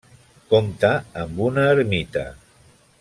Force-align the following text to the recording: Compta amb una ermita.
Compta 0.53 0.89
amb 1.25 1.43
una 1.49 1.67
ermita. 1.75 2.25